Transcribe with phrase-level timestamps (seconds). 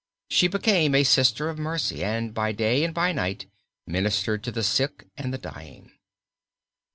[0.31, 3.45] She became a Sister of Mercy and by day and by night
[3.85, 5.91] ministered to the sick and the dying.